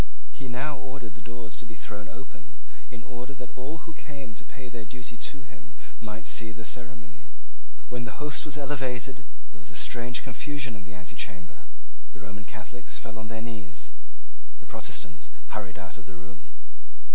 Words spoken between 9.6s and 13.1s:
was a strange confusion in the antechamber. The Roman Catholics